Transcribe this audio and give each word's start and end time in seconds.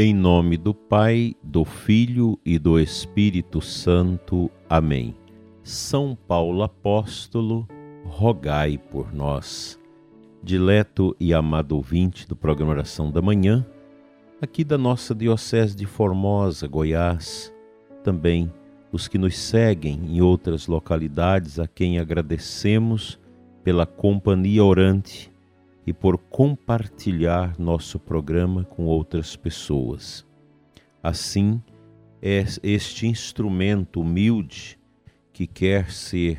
Em 0.00 0.14
nome 0.14 0.56
do 0.56 0.72
Pai, 0.72 1.34
do 1.42 1.64
Filho 1.64 2.38
e 2.46 2.56
do 2.56 2.78
Espírito 2.78 3.60
Santo. 3.60 4.48
Amém. 4.70 5.12
São 5.64 6.16
Paulo 6.28 6.62
Apóstolo, 6.62 7.66
rogai 8.04 8.78
por 8.78 9.12
nós. 9.12 9.76
Dileto 10.40 11.16
e 11.18 11.34
amado 11.34 11.72
ouvinte 11.74 12.28
do 12.28 12.36
programa 12.36 12.74
Oração 12.74 13.10
da 13.10 13.20
Manhã, 13.20 13.66
aqui 14.40 14.62
da 14.62 14.78
nossa 14.78 15.16
Diocese 15.16 15.74
de 15.74 15.84
Formosa, 15.84 16.68
Goiás, 16.68 17.52
também 18.04 18.52
os 18.92 19.08
que 19.08 19.18
nos 19.18 19.36
seguem 19.36 20.00
em 20.06 20.20
outras 20.20 20.68
localidades, 20.68 21.58
a 21.58 21.66
quem 21.66 21.98
agradecemos 21.98 23.18
pela 23.64 23.84
companhia 23.84 24.62
orante 24.62 25.28
e 25.88 25.92
por 25.94 26.18
compartilhar 26.18 27.58
nosso 27.58 27.98
programa 27.98 28.62
com 28.62 28.84
outras 28.84 29.34
pessoas. 29.34 30.22
Assim, 31.02 31.62
é 32.20 32.44
este 32.62 33.06
instrumento 33.06 34.02
humilde 34.02 34.78
que 35.32 35.46
quer 35.46 35.90
ser 35.90 36.38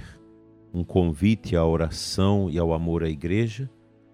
um 0.72 0.84
convite 0.84 1.56
à 1.56 1.66
oração 1.66 2.48
e 2.48 2.60
ao 2.60 2.72
amor 2.74 3.04
à 3.04 3.10
Igreja 3.10 3.68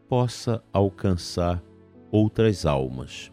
possa 0.08 0.64
alcançar 0.72 1.62
outras 2.10 2.66
almas. 2.66 3.30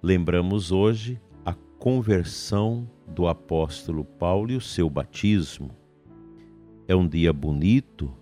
Lembramos 0.00 0.70
hoje 0.70 1.20
a 1.44 1.54
conversão 1.76 2.88
do 3.08 3.26
apóstolo 3.26 4.04
Paulo 4.04 4.52
e 4.52 4.56
o 4.56 4.60
seu 4.60 4.88
batismo. 4.88 5.72
É 6.86 6.94
um 6.94 7.08
dia 7.08 7.32
bonito 7.32 8.14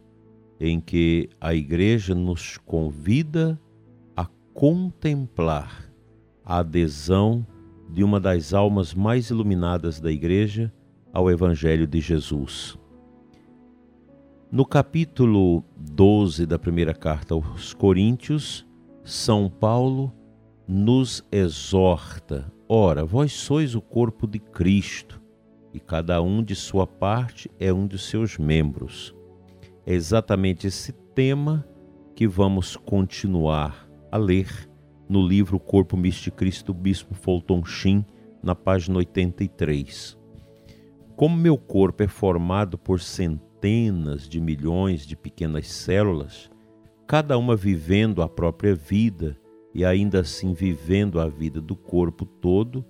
em 0.61 0.81
que 0.81 1.29
a 1.41 1.55
Igreja 1.55 2.15
nos 2.15 2.59
convida 2.59 3.59
a 4.17 4.27
contemplar 4.53 5.93
a 6.45 6.59
adesão 6.59 7.47
de 7.91 8.03
uma 8.03 8.19
das 8.19 8.53
almas 8.53 8.95
mais 8.95 9.31
iluminadas 9.31 10.01
da 10.01 10.11
Igreja 10.11 10.73
ao 11.13 11.31
Evangelho 11.31 11.87
de 11.87 12.01
Jesus. 12.01 12.79
No 14.51 14.65
capítulo 14.65 15.63
12 15.77 16.47
da 16.47 16.59
primeira 16.59 16.95
carta 16.95 17.35
aos 17.35 17.75
Coríntios, 17.75 18.67
São 19.05 19.51
Paulo 19.51 20.13
nos 20.67 21.23
exorta: 21.31 22.51
Ora, 22.69 23.05
vós 23.05 23.33
sois 23.33 23.75
o 23.75 23.81
corpo 23.81 24.27
de 24.27 24.39
Cristo, 24.39 25.21
e 25.73 25.79
cada 25.79 26.21
um 26.23 26.43
de 26.43 26.55
sua 26.55 26.87
parte 26.87 27.51
é 27.59 27.73
um 27.73 27.87
de 27.87 27.99
seus 27.99 28.39
membros. 28.39 29.18
É 29.91 29.95
exatamente 29.95 30.67
esse 30.67 30.93
tema 31.15 31.67
que 32.15 32.29
vamos 32.29 32.77
continuar 32.77 33.89
a 34.13 34.19
ler 34.19 34.71
no 35.09 35.27
livro 35.27 35.59
Corpo 35.59 35.97
Místico 35.97 36.37
Cristo, 36.37 36.75
do 36.75 36.79
Bispo 36.79 37.15
Fulton 37.15 37.65
Sheen, 37.65 38.05
na 38.43 38.55
página 38.55 38.99
83. 38.99 40.19
Como 41.17 41.39
meu 41.39 41.57
corpo 41.57 42.03
é 42.03 42.07
formado 42.07 42.77
por 42.77 43.01
centenas 43.01 44.29
de 44.29 44.43
milhões 44.43 45.07
de 45.07 45.17
pequenas 45.17 45.69
células, 45.69 46.51
cada 47.07 47.39
uma 47.39 47.57
vivendo 47.57 48.21
a 48.21 48.29
própria 48.29 48.75
vida 48.75 49.39
e 49.75 49.87
ainda 49.87 50.21
assim 50.21 50.53
vivendo 50.53 51.19
a 51.19 51.29
vida 51.29 51.63
do 51.63 51.75
corpo 51.75 52.27
todo, 52.27 52.85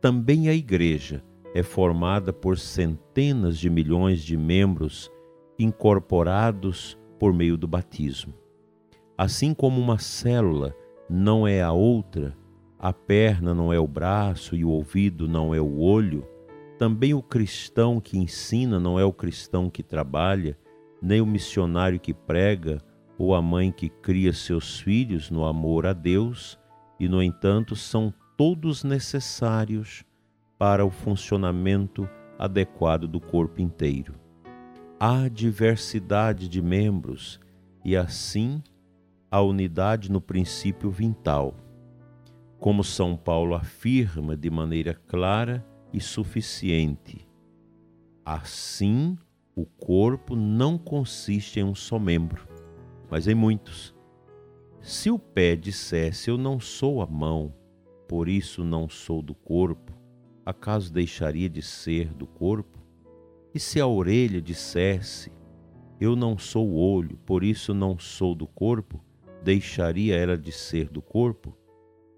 também 0.00 0.48
a 0.48 0.54
Igreja 0.54 1.22
é 1.54 1.62
formada 1.62 2.32
por 2.32 2.56
centenas 2.56 3.58
de 3.58 3.68
milhões 3.68 4.22
de 4.22 4.34
membros 4.34 5.10
incorporados 5.58 6.96
por 7.18 7.32
meio 7.32 7.56
do 7.56 7.66
batismo. 7.66 8.32
Assim 9.16 9.52
como 9.52 9.80
uma 9.80 9.98
célula 9.98 10.72
não 11.10 11.48
é 11.48 11.60
a 11.60 11.72
outra, 11.72 12.36
a 12.78 12.92
perna 12.92 13.52
não 13.52 13.72
é 13.72 13.78
o 13.78 13.86
braço 13.86 14.54
e 14.54 14.64
o 14.64 14.68
ouvido 14.68 15.26
não 15.26 15.52
é 15.52 15.60
o 15.60 15.80
olho, 15.80 16.24
também 16.78 17.12
o 17.12 17.20
cristão 17.20 18.00
que 18.00 18.16
ensina 18.16 18.78
não 18.78 19.00
é 19.00 19.04
o 19.04 19.12
cristão 19.12 19.68
que 19.68 19.82
trabalha, 19.82 20.56
nem 21.02 21.20
o 21.20 21.26
missionário 21.26 21.98
que 21.98 22.14
prega 22.14 22.80
ou 23.18 23.34
a 23.34 23.42
mãe 23.42 23.72
que 23.72 23.88
cria 23.88 24.32
seus 24.32 24.78
filhos 24.78 25.28
no 25.28 25.44
amor 25.44 25.86
a 25.86 25.92
Deus, 25.92 26.56
e 27.00 27.08
no 27.08 27.20
entanto 27.20 27.74
são 27.74 28.14
todos 28.36 28.84
necessários 28.84 30.04
para 30.56 30.86
o 30.86 30.90
funcionamento 30.90 32.08
adequado 32.38 33.08
do 33.08 33.20
corpo 33.20 33.60
inteiro 33.60 34.27
há 35.00 35.28
diversidade 35.28 36.48
de 36.48 36.60
membros 36.60 37.38
e 37.84 37.96
assim 37.96 38.60
a 39.30 39.40
unidade 39.40 40.10
no 40.10 40.20
princípio 40.20 40.90
vital. 40.90 41.54
Como 42.58 42.82
São 42.82 43.16
Paulo 43.16 43.54
afirma 43.54 44.36
de 44.36 44.50
maneira 44.50 44.94
clara 44.94 45.64
e 45.92 46.00
suficiente, 46.00 47.24
assim 48.24 49.16
o 49.54 49.64
corpo 49.64 50.34
não 50.34 50.76
consiste 50.76 51.60
em 51.60 51.64
um 51.64 51.76
só 51.76 51.98
membro, 51.98 52.48
mas 53.08 53.28
em 53.28 53.34
muitos. 53.36 53.94
Se 54.80 55.10
o 55.10 55.18
pé 55.18 55.54
dissesse 55.54 56.28
eu 56.28 56.36
não 56.36 56.58
sou 56.58 57.00
a 57.00 57.06
mão, 57.06 57.54
por 58.08 58.28
isso 58.28 58.64
não 58.64 58.88
sou 58.88 59.22
do 59.22 59.34
corpo, 59.34 59.92
acaso 60.44 60.92
deixaria 60.92 61.48
de 61.48 61.62
ser 61.62 62.12
do 62.12 62.26
corpo? 62.26 62.77
E 63.54 63.60
se 63.60 63.80
a 63.80 63.86
orelha 63.86 64.40
dissesse: 64.40 65.32
Eu 66.00 66.14
não 66.14 66.36
sou 66.36 66.68
o 66.68 66.76
olho, 66.76 67.16
por 67.24 67.42
isso 67.42 67.72
não 67.72 67.98
sou 67.98 68.34
do 68.34 68.46
corpo, 68.46 69.02
deixaria 69.42 70.16
ela 70.16 70.36
de 70.36 70.52
ser 70.52 70.88
do 70.88 71.00
corpo? 71.00 71.56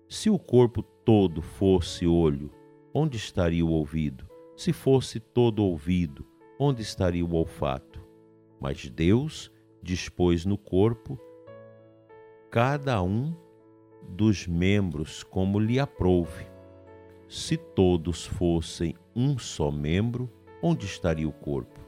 Se 0.09 0.29
o 0.29 0.39
corpo 0.39 0.83
todo 0.83 1.41
fosse 1.41 2.07
olho, 2.07 2.53
onde 2.93 3.17
estaria 3.17 3.65
o 3.65 3.71
ouvido? 3.71 4.29
Se 4.57 4.73
fosse 4.73 5.21
todo 5.21 5.65
ouvido, 5.65 6.27
onde 6.59 6.83
estaria 6.83 7.25
o 7.25 7.35
olfato? 7.35 8.05
Mas 8.61 8.89
Deus 8.91 9.51
dispôs 9.83 10.45
no 10.45 10.59
corpo 10.59 11.19
cada 12.51 13.01
um 13.01 13.35
dos 14.09 14.47
membros 14.47 15.23
como 15.23 15.59
lhe 15.59 15.79
aprouve. 15.79 16.47
Se 17.29 17.57
todos 17.57 18.27
fossem 18.27 18.97
um 19.15 19.39
só 19.39 19.71
membro, 19.71 20.29
onde 20.63 20.87
estaria 20.87 21.29
o 21.29 21.33
corpo? 21.33 21.81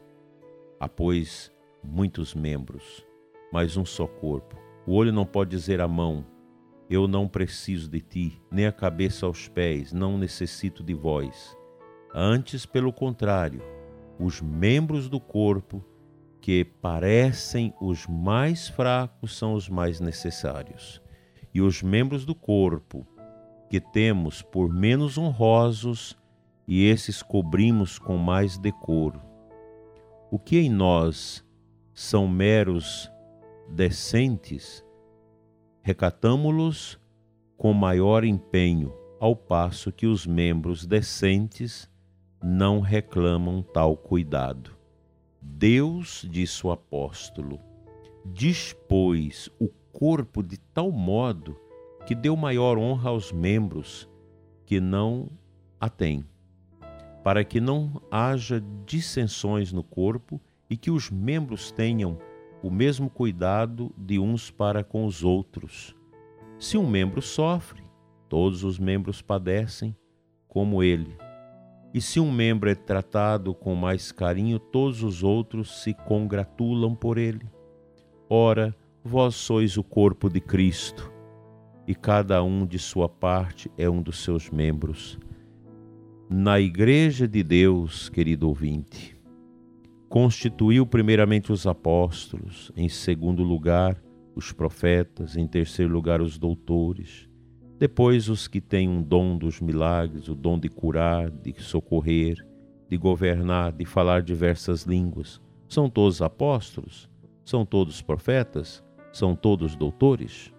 Há, 0.78 0.88
pois, 0.88 1.52
muitos 1.82 2.34
membros, 2.34 3.06
mas 3.52 3.76
um 3.76 3.84
só 3.84 4.06
corpo. 4.06 4.56
O 4.86 4.94
olho 4.94 5.12
não 5.12 5.24
pode 5.24 5.50
dizer 5.50 5.80
à 5.80 5.88
mão: 5.88 6.24
Eu 6.88 7.06
não 7.06 7.28
preciso 7.28 7.88
de 7.88 8.00
ti, 8.00 8.42
nem 8.50 8.66
a 8.66 8.72
cabeça 8.72 9.26
aos 9.26 9.48
pés, 9.48 9.92
não 9.92 10.18
necessito 10.18 10.82
de 10.82 10.94
vós. 10.94 11.56
Antes, 12.14 12.66
pelo 12.66 12.92
contrário, 12.92 13.62
os 14.18 14.40
membros 14.40 15.08
do 15.08 15.20
corpo 15.20 15.84
que 16.40 16.64
parecem 16.64 17.72
os 17.80 18.06
mais 18.06 18.68
fracos 18.68 19.36
são 19.38 19.54
os 19.54 19.68
mais 19.68 20.00
necessários. 20.00 21.00
E 21.54 21.60
os 21.60 21.82
membros 21.82 22.24
do 22.24 22.34
corpo 22.34 23.06
que 23.70 23.80
temos 23.80 24.42
por 24.42 24.68
menos 24.68 25.16
honrosos 25.16 26.18
e 26.66 26.86
esses 26.86 27.22
cobrimos 27.22 27.98
com 27.98 28.16
mais 28.16 28.58
decoro. 28.58 29.20
O 30.30 30.38
que 30.38 30.58
em 30.58 30.70
nós 30.70 31.44
são 31.92 32.26
meros 32.26 33.10
decentes, 33.68 34.84
recatamo-los 35.82 36.98
com 37.56 37.72
maior 37.72 38.24
empenho, 38.24 38.92
ao 39.20 39.36
passo 39.36 39.92
que 39.92 40.06
os 40.06 40.26
membros 40.26 40.84
decentes 40.84 41.88
não 42.42 42.80
reclamam 42.80 43.62
tal 43.62 43.96
cuidado. 43.96 44.76
Deus, 45.40 46.26
disse 46.28 46.66
o 46.66 46.72
apóstolo, 46.72 47.60
dispôs 48.24 49.48
o 49.60 49.68
corpo 49.92 50.42
de 50.42 50.58
tal 50.58 50.90
modo 50.90 51.56
que 52.06 52.14
deu 52.14 52.34
maior 52.36 52.78
honra 52.78 53.10
aos 53.10 53.30
membros 53.30 54.08
que 54.66 54.80
não 54.80 55.28
a 55.78 55.88
têm 55.88 56.24
para 57.22 57.44
que 57.44 57.60
não 57.60 58.00
haja 58.10 58.62
dissensões 58.84 59.72
no 59.72 59.82
corpo 59.82 60.40
e 60.68 60.76
que 60.76 60.90
os 60.90 61.10
membros 61.10 61.70
tenham 61.70 62.18
o 62.62 62.70
mesmo 62.70 63.10
cuidado 63.10 63.92
de 63.96 64.18
uns 64.18 64.50
para 64.50 64.82
com 64.82 65.04
os 65.04 65.22
outros. 65.22 65.94
Se 66.58 66.76
um 66.76 66.88
membro 66.88 67.20
sofre, 67.20 67.82
todos 68.28 68.64
os 68.64 68.78
membros 68.78 69.20
padecem 69.20 69.96
como 70.48 70.82
ele. 70.82 71.16
E 71.94 72.00
se 72.00 72.18
um 72.18 72.30
membro 72.30 72.70
é 72.70 72.74
tratado 72.74 73.54
com 73.54 73.74
mais 73.74 74.10
carinho, 74.12 74.58
todos 74.58 75.02
os 75.02 75.22
outros 75.22 75.82
se 75.82 75.92
congratulam 75.92 76.94
por 76.94 77.18
ele. 77.18 77.46
Ora, 78.28 78.74
vós 79.04 79.34
sois 79.34 79.76
o 79.76 79.84
corpo 79.84 80.30
de 80.30 80.40
Cristo, 80.40 81.12
e 81.86 81.94
cada 81.94 82.42
um 82.42 82.64
de 82.64 82.78
sua 82.78 83.08
parte 83.08 83.70
é 83.76 83.90
um 83.90 84.00
dos 84.00 84.22
seus 84.22 84.48
membros 84.48 85.18
na 86.32 86.58
Igreja 86.58 87.28
de 87.28 87.42
Deus, 87.42 88.08
querido 88.08 88.48
ouvinte, 88.48 89.14
constituiu 90.08 90.86
primeiramente 90.86 91.52
os 91.52 91.66
apóstolos, 91.66 92.72
em 92.74 92.88
segundo 92.88 93.42
lugar, 93.42 94.02
os 94.34 94.50
profetas, 94.50 95.36
em 95.36 95.46
terceiro 95.46 95.92
lugar, 95.92 96.22
os 96.22 96.38
doutores, 96.38 97.28
Depois, 97.78 98.28
os 98.28 98.46
que 98.46 98.60
têm 98.60 98.88
um 98.88 99.02
dom 99.02 99.36
dos 99.36 99.60
milagres, 99.60 100.28
o 100.28 100.36
dom 100.36 100.56
de 100.56 100.68
curar, 100.68 101.30
de 101.30 101.52
socorrer, 101.60 102.36
de 102.88 102.96
governar, 102.96 103.72
de 103.72 103.84
falar 103.84 104.22
diversas 104.22 104.84
línguas. 104.84 105.40
São 105.68 105.90
todos 105.90 106.22
apóstolos? 106.22 107.10
São 107.44 107.66
todos 107.66 108.00
profetas? 108.00 108.84
São 109.12 109.34
todos 109.34 109.74
doutores? 109.74 110.52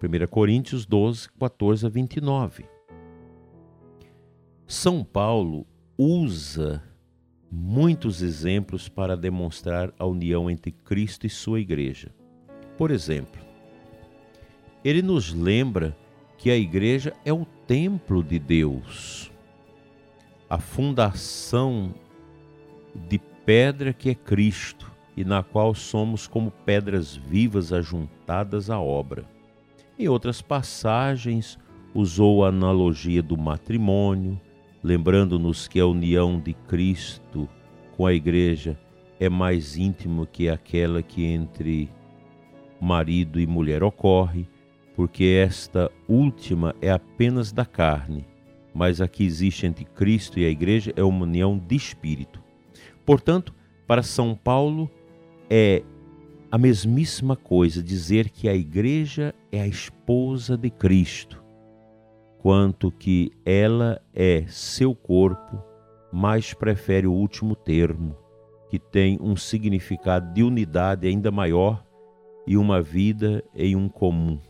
1 0.00 0.26
Coríntios 0.28 0.86
12, 0.86 1.28
14 1.32 1.84
a 1.84 1.88
29. 1.88 2.79
São 4.70 5.02
Paulo 5.02 5.66
usa 5.98 6.80
muitos 7.50 8.22
exemplos 8.22 8.88
para 8.88 9.16
demonstrar 9.16 9.92
a 9.98 10.06
união 10.06 10.48
entre 10.48 10.70
Cristo 10.70 11.26
e 11.26 11.28
sua 11.28 11.58
igreja. 11.58 12.14
Por 12.78 12.92
exemplo, 12.92 13.42
ele 14.84 15.02
nos 15.02 15.34
lembra 15.34 15.96
que 16.38 16.52
a 16.52 16.56
igreja 16.56 17.12
é 17.24 17.32
o 17.32 17.44
templo 17.66 18.22
de 18.22 18.38
Deus, 18.38 19.32
a 20.48 20.58
fundação 20.58 21.92
de 23.08 23.18
pedra 23.44 23.92
que 23.92 24.10
é 24.10 24.14
Cristo 24.14 24.88
e 25.16 25.24
na 25.24 25.42
qual 25.42 25.74
somos 25.74 26.28
como 26.28 26.52
pedras 26.52 27.16
vivas 27.16 27.72
ajuntadas 27.72 28.70
à 28.70 28.78
obra. 28.78 29.24
Em 29.98 30.06
outras 30.06 30.40
passagens, 30.40 31.58
usou 31.92 32.44
a 32.44 32.50
analogia 32.50 33.20
do 33.20 33.36
matrimônio, 33.36 34.40
lembrando-nos 34.82 35.68
que 35.68 35.78
a 35.78 35.86
união 35.86 36.38
de 36.38 36.54
Cristo 36.54 37.48
com 37.96 38.06
a 38.06 38.14
igreja 38.14 38.78
é 39.18 39.28
mais 39.28 39.76
íntima 39.76 40.26
que 40.26 40.48
aquela 40.48 41.02
que 41.02 41.24
entre 41.24 41.90
marido 42.80 43.38
e 43.38 43.46
mulher 43.46 43.82
ocorre 43.82 44.46
porque 45.00 45.24
esta 45.24 45.90
última 46.08 46.74
é 46.80 46.90
apenas 46.90 47.52
da 47.52 47.64
carne, 47.64 48.26
mas 48.74 49.00
a 49.00 49.08
que 49.08 49.24
existe 49.24 49.66
entre 49.66 49.84
Cristo 49.84 50.38
e 50.38 50.44
a 50.44 50.50
igreja 50.50 50.92
é 50.94 51.02
uma 51.02 51.24
união 51.24 51.58
de 51.58 51.74
espírito. 51.74 52.42
Portanto, 53.06 53.54
para 53.86 54.02
São 54.02 54.34
Paulo 54.34 54.90
é 55.48 55.82
a 56.50 56.58
mesmíssima 56.58 57.34
coisa 57.34 57.82
dizer 57.82 58.28
que 58.28 58.48
a 58.48 58.54
igreja 58.54 59.34
é 59.50 59.62
a 59.62 59.66
esposa 59.66 60.56
de 60.56 60.68
Cristo, 60.68 61.42
quanto 62.42 62.90
que 62.90 63.30
ela 63.44 64.00
é 64.14 64.46
seu 64.48 64.94
corpo, 64.94 65.62
mas 66.10 66.54
prefere 66.54 67.06
o 67.06 67.12
último 67.12 67.54
termo, 67.54 68.16
que 68.68 68.78
tem 68.78 69.18
um 69.20 69.36
significado 69.36 70.32
de 70.32 70.42
unidade 70.42 71.06
ainda 71.06 71.30
maior 71.30 71.84
e 72.46 72.56
uma 72.56 72.80
vida 72.80 73.44
em 73.54 73.76
um 73.76 73.88
comum. 73.88 74.40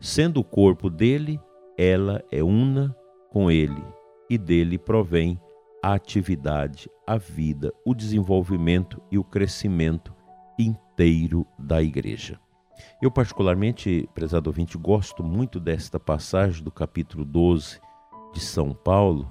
Sendo 0.00 0.40
o 0.40 0.44
corpo 0.44 0.88
dele, 0.88 1.38
ela 1.76 2.24
é 2.32 2.42
una 2.42 2.96
com 3.30 3.50
ele, 3.50 3.84
e 4.28 4.38
dele 4.38 4.78
provém 4.78 5.38
a 5.82 5.92
atividade, 5.92 6.88
a 7.06 7.18
vida, 7.18 7.70
o 7.84 7.94
desenvolvimento 7.94 9.02
e 9.10 9.18
o 9.18 9.24
crescimento 9.24 10.14
inteiro 10.58 11.46
da 11.58 11.82
igreja. 11.82 12.40
Eu, 13.00 13.10
particularmente, 13.10 14.08
prezado 14.14 14.50
ouvinte, 14.50 14.76
gosto 14.76 15.22
muito 15.22 15.58
desta 15.58 15.98
passagem 15.98 16.62
do 16.62 16.70
capítulo 16.70 17.24
12 17.24 17.80
de 18.32 18.40
São 18.40 18.72
Paulo, 18.72 19.30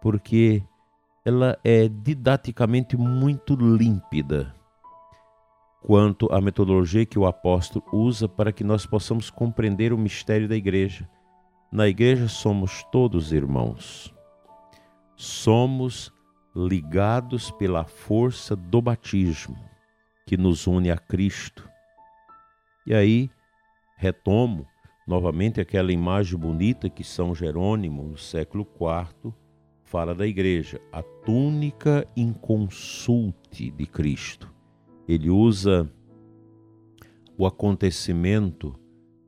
porque 0.00 0.62
ela 1.24 1.58
é 1.64 1.88
didaticamente 1.88 2.96
muito 2.96 3.56
límpida 3.56 4.54
quanto 5.86 6.26
à 6.32 6.40
metodologia 6.40 7.06
que 7.06 7.18
o 7.18 7.26
apóstolo 7.26 7.84
usa 7.92 8.28
para 8.28 8.52
que 8.52 8.64
nós 8.64 8.84
possamos 8.84 9.30
compreender 9.30 9.92
o 9.92 9.98
mistério 9.98 10.48
da 10.48 10.56
igreja. 10.56 11.08
Na 11.70 11.86
igreja 11.86 12.26
somos 12.26 12.82
todos 12.90 13.32
irmãos. 13.32 14.12
Somos 15.14 16.12
ligados 16.54 17.52
pela 17.52 17.84
força 17.84 18.56
do 18.56 18.82
batismo 18.82 19.56
que 20.26 20.36
nos 20.36 20.66
une 20.66 20.90
a 20.90 20.96
Cristo. 20.96 21.68
E 22.86 22.94
aí 22.94 23.30
retomo 23.96 24.66
novamente 25.06 25.60
aquela 25.60 25.92
imagem 25.92 26.38
bonita 26.38 26.88
que 26.88 27.04
São 27.04 27.34
Jerônimo, 27.34 28.02
no 28.02 28.18
século 28.18 28.66
IV, 28.80 29.32
fala 29.84 30.14
da 30.14 30.26
igreja, 30.26 30.80
a 30.92 31.02
túnica 31.02 32.06
inconsulte 32.16 33.70
de 33.70 33.86
Cristo. 33.86 34.52
Ele 35.08 35.30
usa 35.30 35.90
o 37.38 37.46
acontecimento 37.46 38.74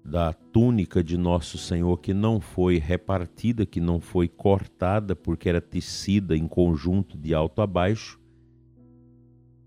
da 0.04 0.32
túnica 0.32 1.04
de 1.04 1.16
nosso 1.16 1.58
Senhor 1.58 1.98
que 1.98 2.14
não 2.14 2.40
foi 2.40 2.78
repartida, 2.78 3.66
que 3.66 3.80
não 3.80 4.00
foi 4.00 4.26
cortada, 4.26 5.14
porque 5.14 5.48
era 5.48 5.60
tecida 5.60 6.36
em 6.36 6.48
conjunto 6.48 7.16
de 7.16 7.34
alto 7.34 7.60
a 7.60 7.66
baixo, 7.66 8.18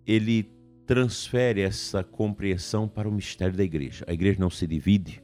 ele 0.06 0.52
transfere 0.92 1.62
essa 1.62 2.04
compreensão 2.04 2.86
para 2.86 3.08
o 3.08 3.12
mistério 3.14 3.56
da 3.56 3.64
igreja. 3.64 4.04
A 4.10 4.12
igreja 4.12 4.42
não 4.42 4.50
se 4.50 4.68
divide. 4.68 5.24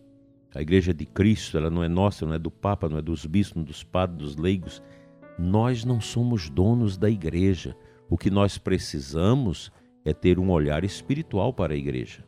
A 0.56 0.62
igreja 0.62 0.92
é 0.92 0.94
de 0.94 1.06
Cristo, 1.06 1.58
ela 1.58 1.69
não 1.69 1.84
é 1.84 1.90
nossa, 1.90 2.25
não 2.25 2.34
é 2.34 2.40
do 2.40 2.50
Papa, 2.50 2.88
não 2.88 2.98
é 2.98 3.02
dos 3.02 3.25
bispos, 3.25 3.66
dos 3.66 3.84
padres, 3.84 4.18
dos 4.18 4.38
leigos. 4.38 4.81
Nós 5.38 5.84
não 5.84 6.00
somos 6.00 6.50
donos 6.50 6.98
da 6.98 7.10
igreja. 7.10 7.75
O 8.10 8.18
que 8.18 8.31
nós 8.31 8.58
precisamos 8.58 9.69
é 10.06 10.14
ter 10.14 10.40
um 10.40 10.52
olhar 10.52 10.86
espiritual 10.86 11.52
para 11.52 11.74
a 11.74 11.78
igreja. 11.78 12.24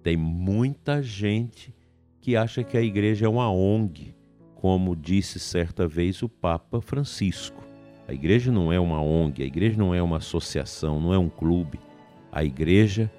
Tem 0.00 0.16
muita 0.16 1.02
gente 1.02 1.74
que 2.20 2.36
acha 2.36 2.62
que 2.62 2.76
a 2.76 2.80
igreja 2.80 3.26
é 3.26 3.28
uma 3.28 3.50
ONG, 3.50 4.14
como 4.54 4.94
disse 4.94 5.40
certa 5.40 5.88
vez 5.88 6.22
o 6.22 6.28
Papa 6.28 6.80
Francisco. 6.80 7.60
A 8.06 8.14
igreja 8.14 8.52
não 8.52 8.72
é 8.72 8.78
uma 8.78 9.02
ONG, 9.02 9.42
a 9.42 9.46
igreja 9.46 9.76
não 9.76 9.92
é 9.92 10.00
uma 10.00 10.18
associação, 10.18 11.00
não 11.00 11.12
é 11.12 11.18
um 11.18 11.28
clube. 11.28 11.87
A 12.30 12.44
igreja 12.44 13.10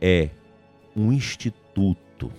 é 0.00 0.30
um 0.94 1.12
instituto. 1.12 2.32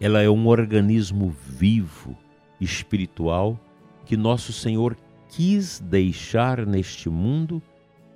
Ela 0.00 0.20
é 0.22 0.28
um 0.28 0.46
organismo 0.46 1.30
vivo, 1.30 2.16
espiritual, 2.60 3.58
que 4.04 4.16
nosso 4.16 4.52
Senhor 4.52 4.96
quis 5.28 5.80
deixar 5.80 6.66
neste 6.66 7.08
mundo 7.08 7.62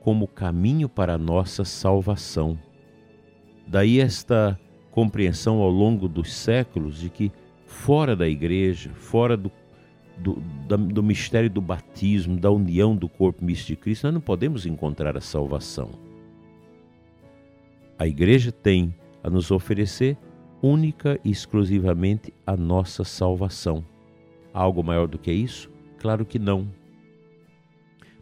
como 0.00 0.28
caminho 0.28 0.88
para 0.88 1.14
a 1.14 1.18
nossa 1.18 1.64
salvação. 1.64 2.58
Daí 3.66 3.98
esta 3.98 4.58
compreensão 4.90 5.60
ao 5.60 5.70
longo 5.70 6.08
dos 6.08 6.32
séculos 6.32 7.00
de 7.00 7.10
que 7.10 7.32
fora 7.64 8.14
da 8.14 8.28
igreja, 8.28 8.90
fora 8.94 9.36
do, 9.36 9.50
do, 10.16 10.34
do 10.76 11.02
mistério 11.02 11.50
do 11.50 11.60
batismo, 11.60 12.38
da 12.38 12.50
união 12.50 12.94
do 12.94 13.08
corpo 13.08 13.44
místico 13.44 13.70
de 13.70 13.76
Cristo, 13.76 14.04
nós 14.04 14.14
não 14.14 14.20
podemos 14.20 14.64
encontrar 14.66 15.16
a 15.16 15.20
salvação. 15.20 16.05
A 17.98 18.06
igreja 18.06 18.52
tem 18.52 18.94
a 19.22 19.30
nos 19.30 19.50
oferecer 19.50 20.18
única 20.62 21.18
e 21.24 21.30
exclusivamente 21.30 22.32
a 22.46 22.56
nossa 22.56 23.04
salvação. 23.04 23.84
Algo 24.52 24.82
maior 24.82 25.08
do 25.08 25.18
que 25.18 25.32
isso? 25.32 25.70
Claro 25.98 26.24
que 26.24 26.38
não. 26.38 26.68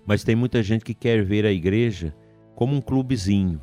Mas 0.06 0.22
tem 0.22 0.36
muita 0.36 0.62
gente 0.62 0.84
que 0.84 0.94
quer 0.94 1.24
ver 1.24 1.44
a 1.44 1.52
igreja 1.52 2.14
como 2.54 2.76
um 2.76 2.80
clubezinho, 2.80 3.60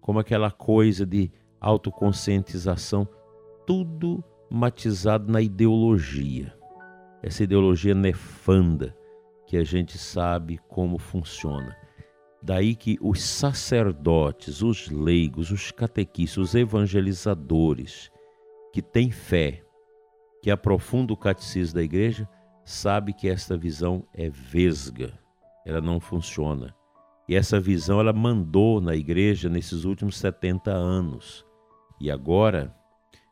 como 0.00 0.18
aquela 0.18 0.50
coisa 0.50 1.06
de 1.06 1.30
autoconscientização, 1.60 3.08
tudo 3.66 4.22
matizado 4.50 5.32
na 5.32 5.40
ideologia. 5.40 6.52
Essa 7.22 7.44
ideologia 7.44 7.94
nefanda 7.94 8.94
que 9.46 9.56
a 9.56 9.64
gente 9.64 9.96
sabe 9.96 10.58
como 10.68 10.98
funciona. 10.98 11.76
Daí 12.42 12.74
que 12.74 12.98
os 13.00 13.22
sacerdotes, 13.22 14.62
os 14.62 14.88
leigos, 14.90 15.52
os 15.52 15.70
catequistas, 15.70 16.38
os 16.38 16.54
evangelizadores 16.56 18.10
que 18.72 18.82
têm 18.82 19.12
fé, 19.12 19.62
que 20.42 20.50
aprofundam 20.50 21.14
o 21.14 21.16
catecismo 21.16 21.76
da 21.76 21.82
igreja, 21.82 22.28
sabe 22.64 23.12
que 23.12 23.28
esta 23.28 23.56
visão 23.56 24.04
é 24.12 24.28
vesga, 24.28 25.16
ela 25.64 25.80
não 25.80 26.00
funciona. 26.00 26.74
E 27.28 27.36
essa 27.36 27.60
visão 27.60 28.00
ela 28.00 28.12
mandou 28.12 28.80
na 28.80 28.96
igreja 28.96 29.48
nesses 29.48 29.84
últimos 29.84 30.16
70 30.16 30.72
anos. 30.72 31.46
E 32.00 32.10
agora, 32.10 32.74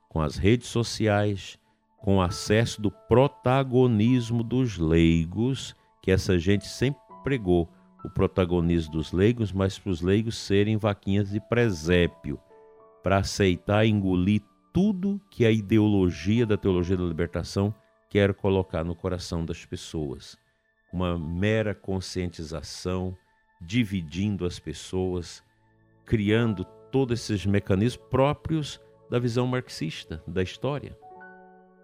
com 0.09 0.21
as 0.21 0.37
redes 0.37 0.69
sociais, 0.69 1.59
com 1.99 2.19
o 2.19 2.23
acesso 2.23 2.81
do 2.81 2.93
protagonismo 2.93 4.45
dos 4.45 4.79
leigos, 4.79 5.75
que 6.01 6.13
essa 6.13 6.39
gente 6.39 6.69
sempre 6.69 7.01
pregou 7.25 7.69
o 8.05 8.11
protagonismo 8.11 8.93
dos 8.93 9.13
leigos, 9.13 9.53
mas 9.53 9.79
para 9.79 9.91
os 9.91 10.01
leigos 10.01 10.37
serem 10.39 10.77
vaquinhas 10.77 11.31
de 11.31 11.41
presépio, 11.41 12.39
para 13.03 13.19
aceitar 13.19 13.85
e 13.85 13.91
engolir 13.91 14.43
tudo 14.73 15.21
que 15.31 15.45
a 15.45 15.51
ideologia 15.51 16.47
da 16.47 16.57
teologia 16.57 16.97
da 16.97 17.05
libertação 17.05 17.75
quer 18.09 18.35
colocar 18.35 18.85
no 18.85 18.95
coração 18.95 19.45
das 19.45 19.65
pessoas 19.65 20.39
uma 20.93 21.19
mera 21.19 21.75
conscientização, 21.75 23.17
dividindo 23.61 24.45
as 24.45 24.59
pessoas, 24.59 25.43
criando 26.05 26.65
todos 26.91 27.21
esses 27.21 27.47
mecanismos 27.47 28.05
próprios 28.11 28.81
da 29.09 29.19
visão 29.19 29.47
marxista 29.47 30.23
da 30.27 30.43
história. 30.43 30.97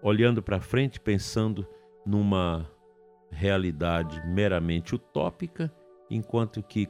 olhando 0.01 0.43
para 0.43 0.61
frente, 0.61 0.99
pensando 0.99 1.67
numa 2.05 2.69
realidade 3.31 4.21
meramente 4.27 4.93
utópica, 4.93 5.73
enquanto 6.09 6.63
que 6.63 6.87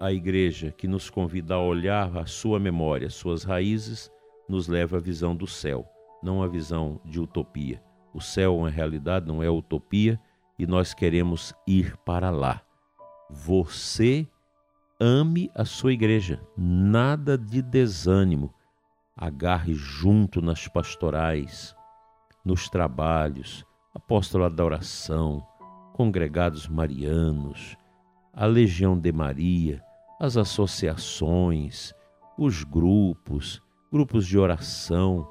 a 0.00 0.12
igreja 0.12 0.70
que 0.70 0.86
nos 0.86 1.10
convida 1.10 1.54
a 1.54 1.62
olhar 1.62 2.16
a 2.16 2.26
sua 2.26 2.58
memória, 2.58 3.10
suas 3.10 3.42
raízes, 3.42 4.10
nos 4.48 4.68
leva 4.68 4.96
à 4.98 5.00
visão 5.00 5.34
do 5.34 5.46
céu, 5.46 5.86
não 6.22 6.42
à 6.42 6.46
visão 6.46 7.00
de 7.04 7.20
utopia. 7.20 7.82
O 8.14 8.20
céu 8.20 8.54
é 8.54 8.56
uma 8.56 8.70
realidade, 8.70 9.26
não 9.26 9.42
é 9.42 9.50
utopia, 9.50 10.18
e 10.58 10.66
nós 10.66 10.94
queremos 10.94 11.54
ir 11.66 11.96
para 11.98 12.30
lá. 12.30 12.62
Você 13.30 14.26
ame 15.00 15.50
a 15.54 15.64
sua 15.64 15.92
igreja, 15.92 16.40
nada 16.56 17.36
de 17.36 17.60
desânimo. 17.62 18.54
Agarre 19.16 19.74
junto 19.74 20.40
nas 20.40 20.66
pastorais, 20.68 21.76
nos 22.44 22.68
trabalhos, 22.68 23.64
apóstolo 23.92 24.48
da 24.48 24.64
oração, 24.64 25.44
congregados 25.92 26.68
marianos, 26.68 27.76
a 28.38 28.46
Legião 28.46 28.96
de 28.96 29.10
Maria, 29.10 29.82
as 30.20 30.36
associações, 30.36 31.92
os 32.38 32.62
grupos, 32.62 33.60
grupos 33.90 34.24
de 34.24 34.38
oração, 34.38 35.28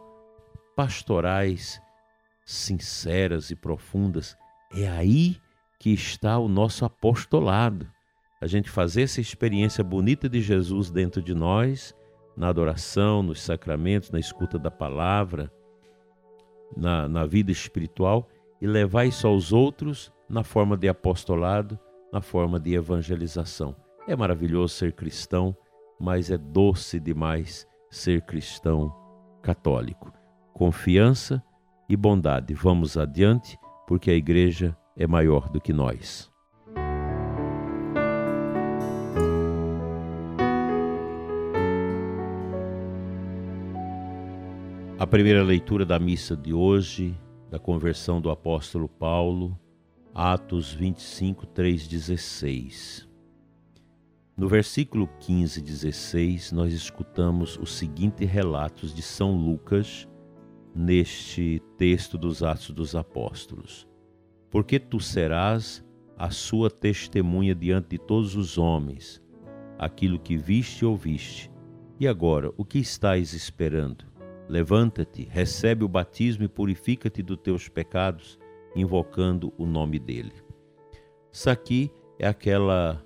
pastorais 0.76 1.80
sinceras 2.46 3.50
e 3.50 3.56
profundas. 3.56 4.36
É 4.76 4.90
aí 4.90 5.38
que 5.80 5.94
está 5.94 6.38
o 6.38 6.50
nosso 6.50 6.84
apostolado. 6.84 7.90
A 8.42 8.46
gente 8.46 8.70
fazer 8.70 9.04
essa 9.04 9.22
experiência 9.22 9.86
bonita 9.86 10.28
de 10.28 10.42
Jesus 10.42 10.92
dentro 10.92 11.22
de 11.22 11.34
nós, 11.34 11.96
na 12.36 12.50
adoração, 12.50 13.24
nos 13.24 13.42
sacramentos, 13.42 14.12
na 14.12 14.20
escuta 14.20 14.60
da 14.60 14.70
palavra, 14.70 15.50
na, 16.76 17.08
na 17.08 17.26
vida 17.26 17.54
espiritual 17.54 18.28
e 18.62 18.68
levar 18.68 19.06
isso 19.06 19.26
aos 19.26 19.54
outros 19.54 20.12
na 20.28 20.44
forma 20.44 20.76
de 20.76 20.90
apostolado, 20.90 21.80
na 22.12 22.22
forma 22.22 22.60
de 22.60 22.74
evangelização. 22.74 23.76
É 24.08 24.16
maravilhoso 24.16 24.74
ser 24.74 24.94
cristão, 24.94 25.56
mas 26.00 26.32
é 26.32 26.38
doce 26.38 27.00
demais 27.00 27.68
ser 27.90 28.22
cristão 28.22 28.94
católico. 29.42 30.12
Confiança 30.54 31.44
e 31.90 31.96
bondade. 31.96 32.54
Vamos 32.54 32.98
adiante, 32.98 33.58
porque 33.88 34.12
a 34.12 34.16
igreja 34.16 34.78
é 34.96 35.06
maior 35.06 35.50
do 35.50 35.60
que 35.62 35.72
nós. 35.72 36.32
A 45.00 45.06
primeira 45.06 45.44
leitura 45.44 45.86
da 45.86 46.00
missa 46.00 46.36
de 46.36 46.52
hoje, 46.54 47.16
da 47.52 47.60
conversão 47.60 48.20
do 48.20 48.32
apóstolo 48.32 48.90
Paulo, 48.90 49.58
Atos 50.20 50.74
25, 50.74 51.46
3, 51.46 51.88
16. 51.88 53.08
No 54.36 54.48
versículo 54.48 55.08
15 55.20 55.60
e 55.60 55.62
16, 55.62 56.52
nós 56.54 56.74
escutamos 56.74 57.56
os 57.62 57.72
seguintes 57.74 58.28
relatos 58.28 58.96
de 58.96 59.04
São 59.04 59.36
Lucas 59.36 60.08
neste 60.74 61.62
texto 61.78 62.18
dos 62.18 62.42
Atos 62.42 62.72
dos 62.72 62.96
Apóstolos. 62.96 63.88
Porque 64.50 64.80
tu 64.80 65.00
serás 65.00 65.86
a 66.18 66.32
sua 66.32 66.72
testemunha 66.72 67.54
diante 67.54 67.90
de 67.90 68.00
todos 68.00 68.36
os 68.36 68.58
homens, 68.58 69.22
aquilo 69.78 70.18
que 70.18 70.36
viste 70.36 70.82
e 70.82 70.86
ouviste. 70.86 71.52
E 72.00 72.08
agora, 72.08 72.52
o 72.58 72.66
que 72.66 72.80
estás 72.80 73.34
esperando? 73.34 74.04
Levanta-te, 74.50 75.26
recebe 75.30 75.86
o 75.86 75.88
batismo 75.88 76.44
e 76.44 76.48
purifica-te 76.48 77.22
dos 77.22 77.38
teus 77.38 77.70
pecados, 77.70 78.40
invocando 78.77 79.51
o 79.57 79.65
nome 79.65 80.00
dele. 80.00 80.31
Isso 81.31 81.50
aqui 81.50 81.91
é 82.19 82.27
aquela 82.27 83.03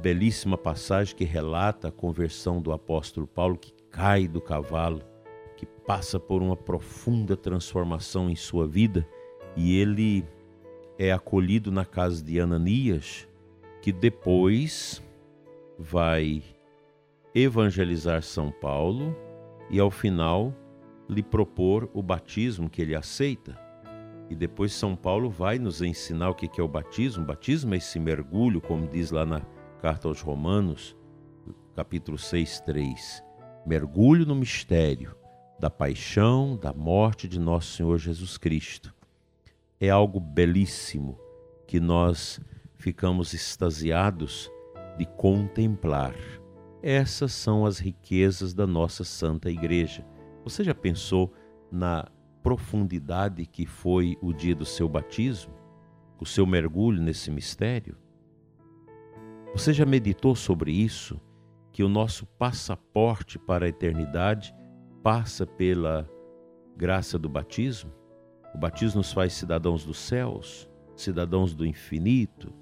belíssima 0.00 0.58
passagem 0.58 1.14
que 1.14 1.24
relata 1.24 1.88
a 1.88 1.92
conversão 1.92 2.60
do 2.60 2.72
apóstolo 2.72 3.26
Paulo, 3.26 3.56
que 3.56 3.72
cai 3.90 4.26
do 4.26 4.40
cavalo, 4.40 5.02
que 5.56 5.64
passa 5.64 6.18
por 6.18 6.42
uma 6.42 6.56
profunda 6.56 7.36
transformação 7.36 8.28
em 8.28 8.36
sua 8.36 8.66
vida 8.66 9.06
e 9.56 9.78
ele 9.78 10.24
é 10.98 11.12
acolhido 11.12 11.70
na 11.70 11.84
casa 11.84 12.22
de 12.22 12.40
Ananias, 12.40 13.28
que 13.80 13.92
depois 13.92 15.02
vai 15.78 16.42
evangelizar 17.34 18.22
São 18.22 18.50
Paulo 18.50 19.16
e 19.70 19.78
ao 19.78 19.90
final 19.90 20.54
lhe 21.08 21.22
propor 21.22 21.88
o 21.92 22.02
batismo 22.02 22.68
que 22.68 22.82
ele 22.82 22.94
aceita. 22.94 23.58
E 24.30 24.34
depois 24.34 24.72
São 24.72 24.96
Paulo 24.96 25.28
vai 25.28 25.58
nos 25.58 25.82
ensinar 25.82 26.30
o 26.30 26.34
que 26.34 26.60
é 26.60 26.64
o 26.64 26.68
batismo. 26.68 27.22
O 27.22 27.26
batismo 27.26 27.74
é 27.74 27.78
esse 27.78 27.98
mergulho, 27.98 28.60
como 28.60 28.86
diz 28.86 29.10
lá 29.10 29.26
na 29.26 29.40
Carta 29.80 30.08
aos 30.08 30.20
Romanos, 30.20 30.96
capítulo 31.74 32.16
6, 32.16 32.60
3. 32.60 33.22
Mergulho 33.66 34.24
no 34.24 34.34
mistério 34.34 35.14
da 35.58 35.70
paixão, 35.70 36.56
da 36.56 36.72
morte 36.72 37.28
de 37.28 37.38
nosso 37.38 37.76
Senhor 37.76 37.96
Jesus 37.98 38.36
Cristo. 38.36 38.92
É 39.80 39.90
algo 39.90 40.18
belíssimo 40.18 41.18
que 41.66 41.78
nós 41.78 42.40
ficamos 42.74 43.32
extasiados 43.32 44.50
de 44.98 45.06
contemplar. 45.06 46.14
Essas 46.82 47.32
são 47.32 47.64
as 47.64 47.78
riquezas 47.78 48.52
da 48.52 48.66
nossa 48.66 49.04
Santa 49.04 49.50
Igreja. 49.50 50.04
Você 50.44 50.64
já 50.64 50.74
pensou 50.74 51.32
na 51.70 52.08
profundidade 52.42 53.46
que 53.46 53.64
foi 53.64 54.18
o 54.20 54.32
dia 54.32 54.54
do 54.54 54.64
seu 54.64 54.88
batismo? 54.88 55.54
O 56.20 56.26
seu 56.26 56.46
mergulho 56.46 57.00
nesse 57.00 57.30
mistério? 57.30 57.96
Você 59.54 59.72
já 59.72 59.84
meditou 59.84 60.34
sobre 60.34 60.72
isso? 60.72 61.20
Que 61.72 61.82
o 61.82 61.88
nosso 61.88 62.26
passaporte 62.26 63.38
para 63.38 63.66
a 63.66 63.68
eternidade 63.68 64.54
passa 65.02 65.46
pela 65.46 66.08
graça 66.76 67.18
do 67.18 67.28
batismo? 67.28 67.92
O 68.54 68.58
batismo 68.58 68.98
nos 68.98 69.12
faz 69.12 69.32
cidadãos 69.32 69.84
dos 69.84 69.98
céus, 69.98 70.68
cidadãos 70.94 71.54
do 71.54 71.64
infinito. 71.64 72.52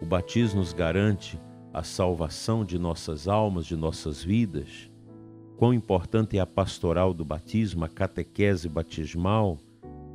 O 0.00 0.06
batismo 0.06 0.60
nos 0.60 0.72
garante 0.72 1.40
a 1.72 1.82
salvação 1.82 2.64
de 2.64 2.78
nossas 2.78 3.28
almas, 3.28 3.66
de 3.66 3.76
nossas 3.76 4.22
vidas. 4.22 4.90
Quão 5.58 5.74
importante 5.74 6.38
é 6.38 6.40
a 6.40 6.46
pastoral 6.46 7.12
do 7.12 7.24
batismo, 7.24 7.84
a 7.84 7.88
catequese 7.88 8.68
batismal, 8.68 9.58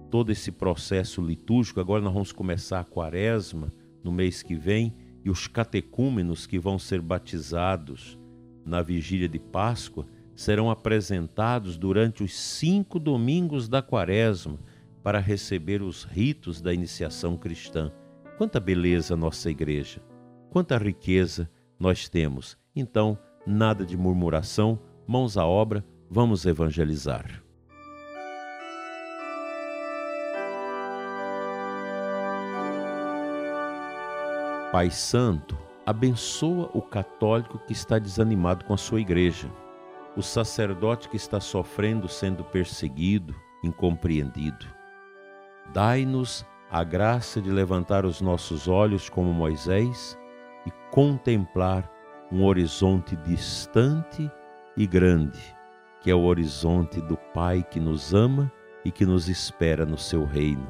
todo 0.10 0.32
esse 0.32 0.54
processo 0.54 1.22
litúrgico. 1.22 1.82
Agora 1.82 2.02
nós 2.02 2.14
vamos 2.14 2.32
começar 2.32 2.80
a 2.80 2.86
quaresma 2.86 3.74
no 4.02 4.10
mês 4.10 4.42
que 4.42 4.56
vem 4.56 4.96
e 5.22 5.30
os 5.30 5.46
catecúmenos 5.46 6.48
que 6.48 6.58
vão 6.58 6.80
ser 6.80 7.02
batizados 7.02 8.18
na 8.66 8.82
vigília 8.82 9.28
de 9.28 9.38
Páscoa 9.38 10.06
serão 10.34 10.72
apresentados 10.72 11.76
durante 11.76 12.24
os 12.24 12.34
cinco 12.34 12.98
domingos 12.98 13.68
da 13.68 13.82
quaresma 13.82 14.58
para 15.04 15.20
receber 15.20 15.82
os 15.82 16.06
ritos 16.06 16.62
da 16.62 16.74
iniciação 16.74 17.36
cristã. 17.36 17.92
Quanta 18.38 18.62
beleza 18.62 19.14
nossa 19.18 19.52
igreja, 19.52 20.02
quanta 20.50 20.78
riqueza 20.78 21.50
nós 21.78 22.08
temos. 22.08 22.58
Então, 22.74 23.18
nada 23.46 23.86
de 23.86 23.98
murmuração, 23.98 24.80
mãos 25.08 25.38
à 25.38 25.46
obra, 25.46 25.86
vamos 26.10 26.46
evangelizar. 26.46 27.44
Pai 34.72 34.90
Santo, 34.90 35.56
abençoa 35.86 36.70
o 36.74 36.82
católico 36.82 37.60
que 37.60 37.74
está 37.74 38.00
desanimado 38.00 38.66
com 38.66 38.74
a 38.74 38.78
sua 38.78 39.00
igreja, 39.00 39.48
o 40.18 40.22
sacerdote 40.24 41.10
que 41.10 41.16
está 41.16 41.40
sofrendo, 41.40 42.08
sendo 42.08 42.44
perseguido, 42.44 43.36
incompreendido. 43.64 44.66
Dai-nos 45.74 46.46
a 46.72 46.84
graça 46.84 47.40
de 47.40 47.52
levantar 47.52 48.04
os 48.04 48.20
nossos 48.20 48.68
olhos 48.68 49.10
como 49.10 49.32
Moisés 49.32 50.18
e 50.66 50.72
contemplar 50.90 51.88
um 52.32 52.44
horizonte 52.44 53.16
distante 53.18 54.32
e 54.76 54.86
grande, 54.88 55.40
que 56.02 56.12
é 56.12 56.16
o 56.16 56.24
horizonte 56.24 57.02
do 57.02 57.18
Pai 57.34 57.66
que 57.70 57.80
nos 57.80 58.14
ama 58.14 58.52
e 58.84 58.92
que 58.92 59.06
nos 59.06 59.30
espera 59.30 59.86
no 59.86 59.98
seu 59.98 60.26
reino. 60.26 60.68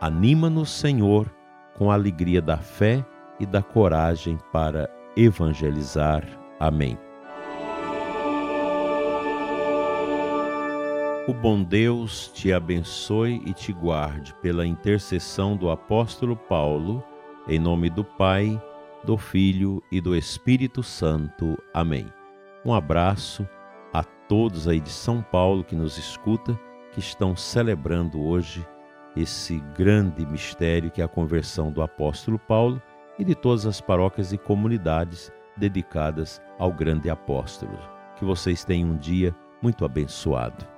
Anima-nos, 0.00 0.70
Senhor, 0.70 1.32
com 1.74 1.90
a 1.90 1.94
alegria 1.94 2.42
da 2.42 2.56
fé 2.56 3.04
e 3.38 3.46
da 3.46 3.62
coragem 3.62 4.38
para 4.52 4.88
evangelizar. 5.16 6.24
Amém. 6.58 6.98
O 11.26 11.32
bom 11.32 11.62
Deus 11.62 12.28
te 12.28 12.52
abençoe 12.52 13.40
e 13.46 13.54
te 13.54 13.72
guarde 13.72 14.34
pela 14.42 14.66
intercessão 14.66 15.56
do 15.56 15.70
apóstolo 15.70 16.36
Paulo, 16.36 17.02
em 17.48 17.58
nome 17.58 17.88
do 17.88 18.04
Pai, 18.04 18.60
do 19.04 19.16
Filho 19.16 19.82
e 19.90 20.02
do 20.02 20.14
Espírito 20.14 20.82
Santo. 20.82 21.56
Amém. 21.72 22.06
Um 22.64 22.72
abraço 22.72 23.46
a 23.92 24.02
todos 24.02 24.66
aí 24.66 24.80
de 24.80 24.90
São 24.90 25.20
Paulo 25.20 25.62
que 25.62 25.76
nos 25.76 25.98
escuta 25.98 26.58
que 26.92 26.98
estão 26.98 27.36
celebrando 27.36 28.22
hoje 28.22 28.66
esse 29.14 29.60
grande 29.76 30.24
mistério 30.24 30.90
que 30.90 31.02
é 31.02 31.04
a 31.04 31.08
conversão 31.08 31.70
do 31.70 31.82
apóstolo 31.82 32.38
Paulo 32.38 32.80
e 33.18 33.24
de 33.24 33.34
todas 33.34 33.66
as 33.66 33.80
paróquias 33.80 34.32
e 34.32 34.38
comunidades 34.38 35.30
dedicadas 35.56 36.40
ao 36.58 36.72
grande 36.72 37.10
apóstolo. 37.10 37.78
Que 38.16 38.24
vocês 38.24 38.64
tenham 38.64 38.90
um 38.90 38.96
dia 38.96 39.34
muito 39.62 39.84
abençoado. 39.84 40.73